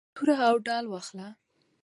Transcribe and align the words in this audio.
توره 0.15 0.35
او 0.49 0.55
ډال 0.65 0.85
واخله. 0.89 1.27